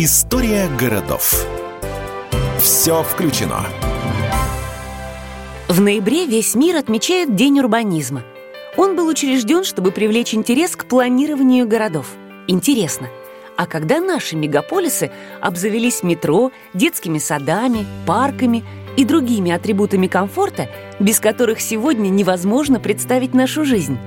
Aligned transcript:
История 0.00 0.68
городов. 0.78 1.44
Все 2.60 3.02
включено. 3.02 3.66
В 5.66 5.80
ноябре 5.80 6.24
весь 6.24 6.54
мир 6.54 6.76
отмечает 6.76 7.34
День 7.34 7.58
урбанизма. 7.58 8.22
Он 8.76 8.94
был 8.94 9.08
учрежден, 9.08 9.64
чтобы 9.64 9.90
привлечь 9.90 10.34
интерес 10.34 10.76
к 10.76 10.84
планированию 10.84 11.66
городов. 11.66 12.12
Интересно, 12.46 13.08
а 13.56 13.66
когда 13.66 13.98
наши 13.98 14.36
мегаполисы 14.36 15.10
обзавелись 15.40 16.04
метро, 16.04 16.52
детскими 16.74 17.18
садами, 17.18 17.84
парками 18.06 18.64
и 18.96 19.04
другими 19.04 19.50
атрибутами 19.50 20.06
комфорта, 20.06 20.68
без 21.00 21.18
которых 21.18 21.60
сегодня 21.60 22.08
невозможно 22.08 22.78
представить 22.78 23.34
нашу 23.34 23.64
жизнь? 23.64 23.98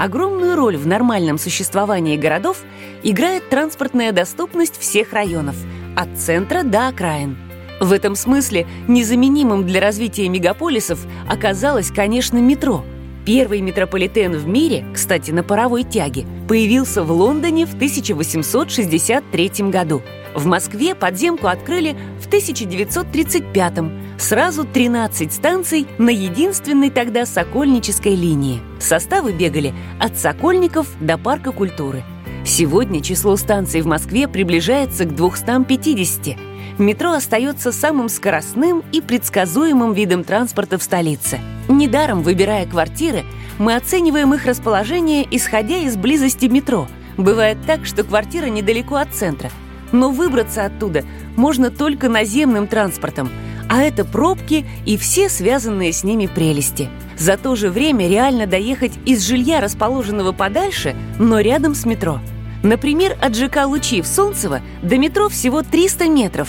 Огромную 0.00 0.56
роль 0.56 0.78
в 0.78 0.86
нормальном 0.86 1.36
существовании 1.36 2.16
городов 2.16 2.62
играет 3.02 3.50
транспортная 3.50 4.12
доступность 4.12 4.80
всех 4.80 5.12
районов, 5.12 5.56
от 5.94 6.18
центра 6.18 6.62
до 6.62 6.88
окраин. 6.88 7.36
В 7.82 7.92
этом 7.92 8.14
смысле 8.14 8.66
незаменимым 8.88 9.66
для 9.66 9.78
развития 9.78 10.26
мегаполисов 10.30 11.00
оказалось, 11.28 11.90
конечно, 11.90 12.38
метро. 12.38 12.82
Первый 13.26 13.60
метрополитен 13.60 14.32
в 14.32 14.48
мире, 14.48 14.86
кстати, 14.94 15.32
на 15.32 15.42
паровой 15.42 15.84
тяге, 15.84 16.24
появился 16.48 17.02
в 17.02 17.12
Лондоне 17.12 17.66
в 17.66 17.74
1863 17.74 19.50
году. 19.68 20.00
В 20.34 20.46
Москве 20.46 20.94
подземку 20.94 21.48
открыли 21.48 21.94
в 22.22 22.26
1935 22.26 24.09
Сразу 24.20 24.66
13 24.66 25.32
станций 25.32 25.86
на 25.96 26.10
единственной 26.10 26.90
тогда 26.90 27.24
Сокольнической 27.24 28.14
линии. 28.14 28.60
Составы 28.78 29.32
бегали 29.32 29.72
от 29.98 30.18
Сокольников 30.18 30.88
до 31.00 31.16
Парка 31.16 31.52
культуры. 31.52 32.04
Сегодня 32.44 33.02
число 33.02 33.36
станций 33.36 33.80
в 33.80 33.86
Москве 33.86 34.28
приближается 34.28 35.06
к 35.06 35.14
250. 35.14 36.36
Метро 36.78 37.12
остается 37.12 37.72
самым 37.72 38.10
скоростным 38.10 38.84
и 38.92 39.00
предсказуемым 39.00 39.94
видом 39.94 40.22
транспорта 40.22 40.76
в 40.76 40.82
столице. 40.82 41.40
Недаром, 41.68 42.22
выбирая 42.22 42.66
квартиры, 42.66 43.24
мы 43.58 43.74
оцениваем 43.74 44.34
их 44.34 44.44
расположение, 44.44 45.26
исходя 45.30 45.78
из 45.78 45.96
близости 45.96 46.44
метро. 46.44 46.88
Бывает 47.16 47.56
так, 47.66 47.86
что 47.86 48.04
квартира 48.04 48.46
недалеко 48.46 48.96
от 48.96 49.14
центра, 49.14 49.50
но 49.92 50.10
выбраться 50.10 50.66
оттуда 50.66 51.04
можно 51.36 51.70
только 51.70 52.10
наземным 52.10 52.66
транспортом– 52.66 53.30
а 53.70 53.82
это 53.82 54.04
пробки 54.04 54.66
и 54.84 54.96
все 54.96 55.28
связанные 55.28 55.92
с 55.92 56.02
ними 56.02 56.26
прелести. 56.26 56.90
За 57.16 57.36
то 57.36 57.54
же 57.54 57.70
время 57.70 58.08
реально 58.08 58.48
доехать 58.48 58.92
из 59.06 59.22
жилья, 59.24 59.60
расположенного 59.60 60.32
подальше, 60.32 60.96
но 61.20 61.38
рядом 61.38 61.76
с 61.76 61.86
метро. 61.86 62.20
Например, 62.64 63.16
от 63.22 63.36
ЖК 63.36 63.64
«Лучи» 63.66 64.02
в 64.02 64.08
Солнцево 64.08 64.60
до 64.82 64.98
метро 64.98 65.28
всего 65.28 65.62
300 65.62 66.08
метров. 66.08 66.48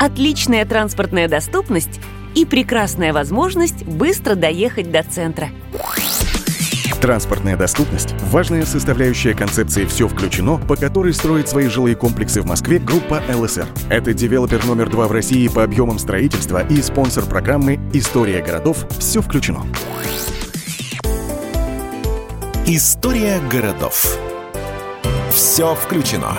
Отличная 0.00 0.64
транспортная 0.64 1.28
доступность 1.28 2.00
и 2.34 2.46
прекрасная 2.46 3.12
возможность 3.12 3.84
быстро 3.84 4.34
доехать 4.34 4.90
до 4.90 5.02
центра. 5.02 5.50
Транспортная 7.02 7.56
доступность– 7.56 8.14
важная 8.30 8.64
составляющая 8.64 9.34
концепции 9.34 9.86
«Все 9.86 10.06
включено», 10.06 10.56
по 10.56 10.76
которой 10.76 11.12
строит 11.12 11.48
свои 11.48 11.66
жилые 11.66 11.96
комплексы 11.96 12.40
в 12.40 12.46
Москве 12.46 12.78
группа 12.78 13.20
ЛСР. 13.28 13.66
Это 13.90 14.14
девелопер 14.14 14.64
номер 14.66 14.88
два 14.88 15.08
в 15.08 15.12
России 15.12 15.48
по 15.48 15.64
объемам 15.64 15.98
строительства 15.98 16.64
и 16.64 16.80
спонсор 16.80 17.24
программы 17.24 17.80
«История 17.92 18.40
городов. 18.40 18.86
Все 19.00 19.20
включено». 19.20 19.66
История 22.68 23.40
городов. 23.50 24.16
Все 25.32 25.74
включено. 25.74 26.38